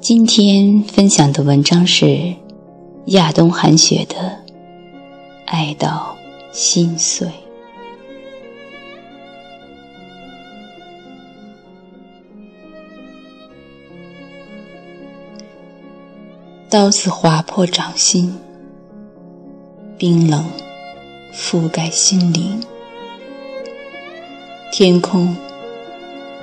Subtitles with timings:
[0.00, 2.34] 今天分享的文章是
[3.06, 4.14] 亚东寒雪的
[5.44, 6.16] 《爱到
[6.50, 7.26] 心碎》。
[16.70, 18.34] 刀子划破掌心，
[19.96, 20.44] 冰冷
[21.34, 22.60] 覆盖心灵，
[24.70, 25.34] 天空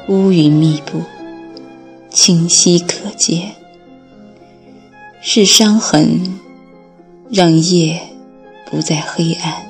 [0.07, 1.01] 乌云密布。
[2.25, 3.53] 清晰可见，
[5.21, 6.39] 是伤痕
[7.29, 8.01] 让夜
[8.65, 9.63] 不再黑暗。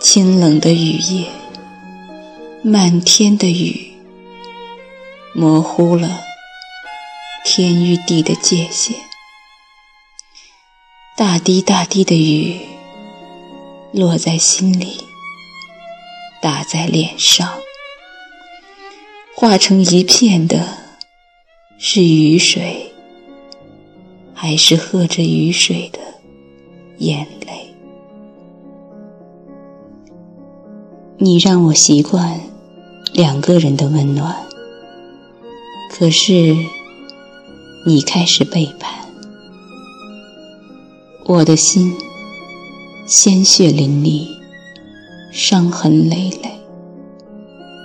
[0.00, 1.28] 清冷的雨夜，
[2.60, 3.94] 漫天的雨，
[5.32, 6.24] 模糊了
[7.44, 8.96] 天与地的界限。
[11.16, 12.58] 大滴大滴的雨，
[13.92, 15.04] 落在心里，
[16.42, 17.63] 打在脸上。
[19.36, 20.64] 化成一片的，
[21.76, 22.92] 是雨水，
[24.32, 25.98] 还是喝着雨水的
[26.98, 27.74] 眼泪？
[31.18, 32.40] 你让我习惯
[33.12, 34.46] 两个人的温暖，
[35.90, 36.56] 可是
[37.84, 38.94] 你开始背叛，
[41.26, 41.92] 我的心
[43.04, 44.28] 鲜血淋漓，
[45.32, 46.52] 伤痕累累，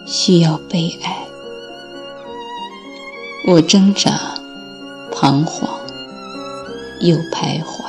[0.06, 1.18] 需要被爱。
[3.48, 4.12] 我挣扎、
[5.12, 5.68] 彷徨
[7.00, 7.84] 又徘徊，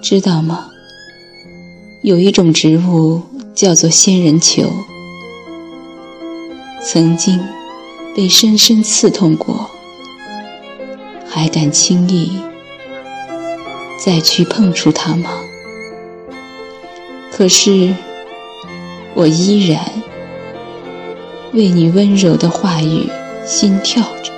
[0.00, 0.66] 知道吗？
[2.02, 3.22] 有一种植物
[3.54, 4.70] 叫做仙人球，
[6.84, 7.40] 曾经
[8.14, 9.68] 被深深刺痛过，
[11.26, 12.38] 还敢轻易
[14.04, 15.30] 再去碰触它吗？
[17.32, 17.92] 可是，
[19.14, 19.80] 我依然
[21.52, 23.08] 为你温柔的话语。
[23.50, 24.30] 心跳着，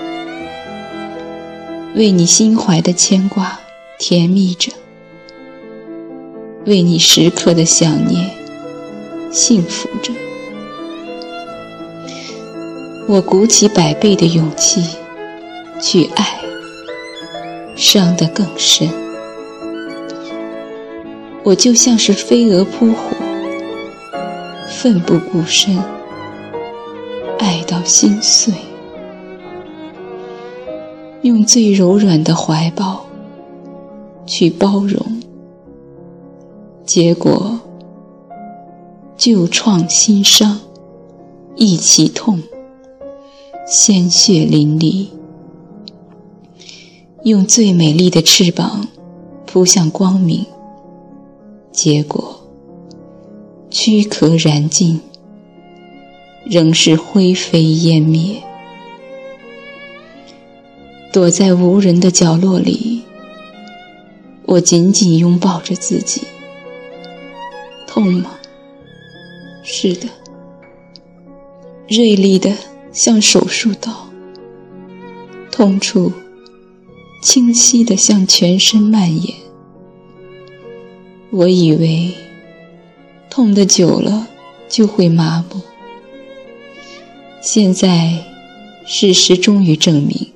[1.97, 3.59] 为你心怀的牵挂
[3.99, 4.71] 甜蜜着，
[6.65, 8.31] 为你时刻的想念
[9.33, 10.13] 幸福着。
[13.09, 14.81] 我鼓起百倍的勇气
[15.83, 16.39] 去爱，
[17.75, 18.89] 伤得更深。
[21.43, 23.11] 我就像是飞蛾扑火，
[24.69, 25.77] 奋不顾身，
[27.41, 28.55] 爱到心碎。
[31.23, 33.05] 用最柔软的怀抱
[34.27, 35.21] 去包容，
[36.87, 37.61] 结果
[39.19, 40.59] 旧创新伤
[41.57, 42.43] 一起痛，
[43.67, 45.09] 鲜血淋漓。
[47.25, 48.89] 用最美丽的翅膀
[49.45, 50.47] 扑向光明，
[51.71, 52.41] 结果
[53.69, 54.99] 躯壳燃尽，
[56.47, 58.43] 仍是灰飞烟灭。
[61.13, 63.03] 躲在无人的角落里，
[64.47, 66.23] 我紧紧拥抱着自己。
[67.87, 68.39] 痛吗？
[69.65, 70.07] 是的，
[71.89, 72.55] 锐利的
[72.93, 74.09] 像手术刀，
[75.51, 76.13] 痛处
[77.21, 79.35] 清晰的向全身蔓延。
[81.31, 82.15] 我以为
[83.29, 84.29] 痛的久了
[84.69, 85.61] 就会麻木，
[87.43, 88.25] 现在
[88.87, 90.29] 事实终于证明。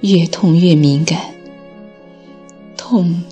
[0.00, 1.20] 越痛越敏感，
[2.76, 3.22] 痛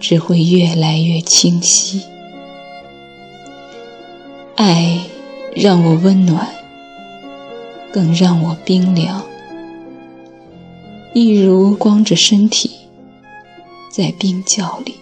[0.00, 2.02] 只会越来越清晰。
[4.56, 5.00] 爱
[5.54, 6.48] 让我温暖，
[7.92, 9.22] 更让我冰凉，
[11.12, 12.70] 一如光着身体
[13.90, 14.94] 在冰窖里，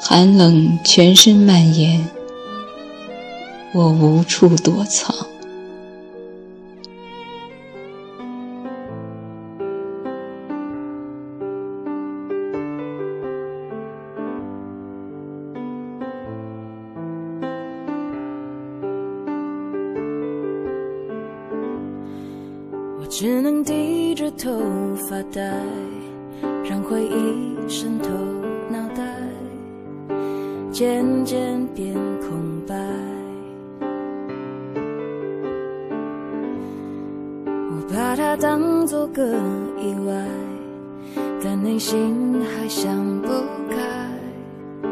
[0.00, 2.04] 寒冷全身蔓延，
[3.72, 5.14] 我无处躲藏。
[23.16, 24.50] 只能低着头
[25.08, 25.40] 发呆，
[26.68, 28.08] 让回忆渗透
[28.68, 29.04] 脑袋，
[30.72, 32.74] 渐渐变空白。
[37.46, 39.24] 我把它当作个
[39.78, 40.26] 意外，
[41.40, 43.28] 但内心还想不
[43.70, 44.88] 开，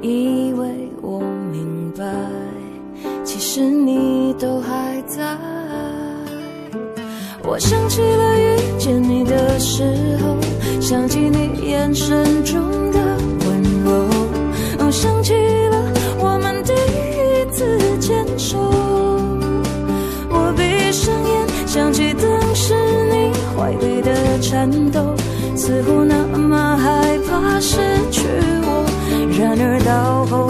[0.00, 1.20] 以为我
[1.52, 2.12] 明白，
[3.22, 5.61] 其实你都还在。
[7.52, 9.82] 我想起了遇见你的时
[10.22, 10.38] 候
[10.80, 12.98] 想起你眼神中的
[13.44, 14.08] 温柔。
[14.78, 15.34] 哦想起
[15.68, 18.56] 了我们第一次牵手。
[20.30, 22.72] 我闭上眼想起当时
[23.12, 25.14] 你怀里的颤抖
[25.54, 27.76] 似乎那么害怕失
[28.10, 28.22] 去
[28.62, 28.86] 我。
[29.38, 30.41] 然而到后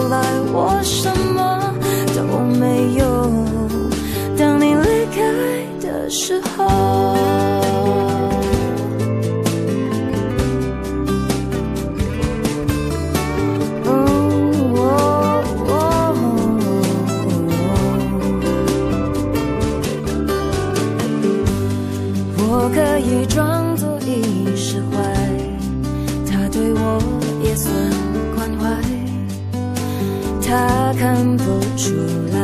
[30.52, 31.44] 他看不
[31.78, 31.94] 出
[32.30, 32.38] 来。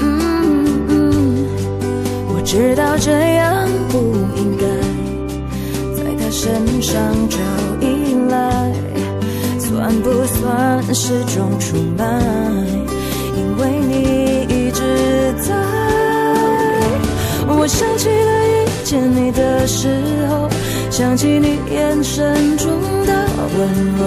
[0.88, 1.48] 嗯，
[2.28, 3.98] 我知道这样不
[4.36, 4.64] 应该，
[5.96, 6.94] 在他身上
[7.28, 7.38] 找
[7.80, 8.72] 依赖，
[9.58, 12.04] 算不算是种出卖？
[13.36, 14.80] 因为你一直
[15.42, 15.52] 在。
[17.48, 19.88] 我想起了遇见你的时
[20.30, 20.48] 候，
[20.88, 22.68] 想起你眼神中
[23.06, 23.26] 的
[23.58, 23.68] 温
[23.98, 24.02] 柔，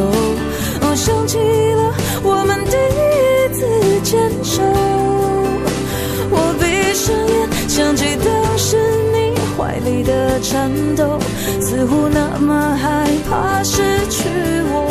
[12.41, 14.29] 么害怕失去
[14.71, 14.87] 我。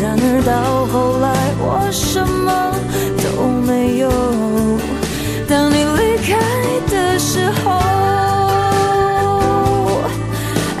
[0.00, 1.26] 然而到后来，
[1.58, 2.74] 我什么
[3.22, 4.08] 都没有。
[5.48, 6.36] 当你离开
[6.90, 7.70] 的时候，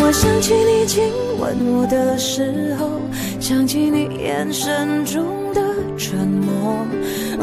[0.00, 3.00] 我想起你亲吻我的时候，
[3.38, 5.67] 想起你眼神中的
[5.98, 6.86] 沉默，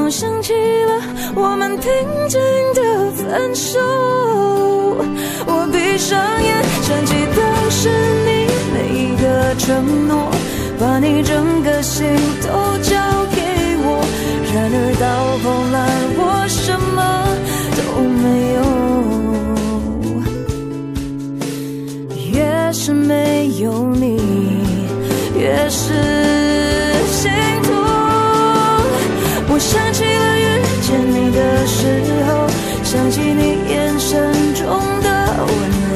[0.10, 1.02] 想起了
[1.36, 1.92] 我们平
[2.30, 2.40] 静
[2.74, 3.80] 的分手。
[5.46, 7.90] 我闭上眼，想起当时
[8.26, 10.32] 你每一个承诺，
[10.80, 12.08] 把你整个心
[12.42, 12.48] 都
[12.82, 12.96] 交
[13.36, 13.42] 给
[13.84, 14.02] 我。
[14.54, 15.06] 然而到
[15.44, 15.78] 后来，
[16.18, 16.98] 我什么
[17.76, 17.80] 都
[18.24, 18.24] 没
[18.56, 18.58] 有。
[22.32, 24.18] 越是没有你，
[25.38, 26.15] 越是
[29.56, 30.44] 我想起了遇
[30.82, 31.88] 见你的时
[32.28, 32.46] 候，
[32.84, 34.68] 想起你眼神中
[35.00, 35.08] 的
[35.48, 35.50] 温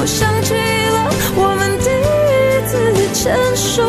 [0.00, 2.72] 我想起了我们第一次
[3.12, 3.84] 牵手。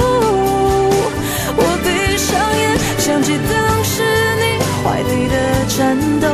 [1.56, 1.88] 我闭
[2.18, 4.04] 上眼，想起当时
[4.44, 5.36] 你怀里的
[5.70, 6.28] 颤抖，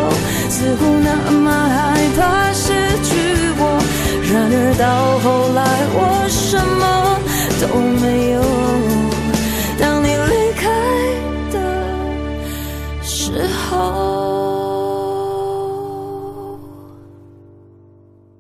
[0.49, 2.73] 似乎那么害怕失
[3.03, 3.13] 去
[3.59, 3.79] 我。
[4.33, 4.89] 然而到
[5.19, 5.61] 后来，
[5.93, 6.01] 我